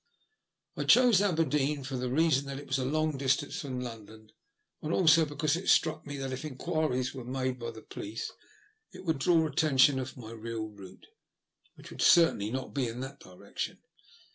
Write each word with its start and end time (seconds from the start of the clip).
I 0.75 0.83
chose 0.85 1.21
Aberdeen 1.21 1.83
for 1.83 1.95
the 1.95 2.09
reason 2.09 2.47
that 2.47 2.57
it 2.57 2.61
THE 2.69 2.69
LUST 2.69 2.79
OF 2.79 2.85
HATE. 2.85 2.91
103 2.91 2.91
was 2.91 2.95
a 2.95 2.97
long 2.97 3.19
dlBtance 3.19 3.61
from 3.61 3.79
London, 3.81 4.31
and 4.81 4.93
also 4.93 5.25
because 5.27 5.55
it 5.55 5.69
struck 5.69 6.07
me 6.07 6.17
that 6.17 6.33
if 6.33 6.43
enquiries 6.43 7.13
were 7.13 7.23
made 7.23 7.59
by 7.59 7.69
the 7.69 7.83
police 7.83 8.31
it 8.91 9.05
would 9.05 9.19
draw 9.19 9.45
attention 9.45 9.99
off 9.99 10.17
my 10.17 10.31
real 10.31 10.69
route, 10.69 11.05
which 11.75 11.91
would 11.91 12.01
certainly 12.01 12.49
not 12.49 12.73
be 12.73 12.87
in 12.87 12.99
that 13.01 13.19
direction. 13.19 13.77